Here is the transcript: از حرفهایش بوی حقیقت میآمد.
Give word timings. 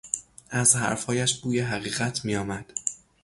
از 0.49 0.75
حرفهایش 0.75 1.39
بوی 1.39 1.59
حقیقت 1.59 2.25
میآمد. 2.25 2.73